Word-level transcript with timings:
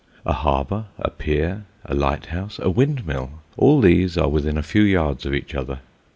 A 0.25 0.33
harbour, 0.33 0.85
a 0.97 1.11
pier, 1.11 1.65
a 1.85 1.93
lighthouse, 1.93 2.57
a 2.57 2.71
windmill 2.71 3.33
all 3.55 3.79
these 3.79 4.17
are 4.17 4.29
within 4.29 4.57
a 4.57 4.63
few 4.63 4.81
yards 4.81 5.27
of 5.27 5.33
each 5.35 5.53
other. 5.53 5.81